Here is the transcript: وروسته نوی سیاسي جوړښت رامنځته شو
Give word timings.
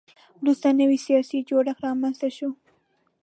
وروسته 0.41 0.67
نوی 0.79 0.97
سیاسي 1.05 1.37
جوړښت 1.49 1.81
رامنځته 1.85 2.27
شو 2.37 2.49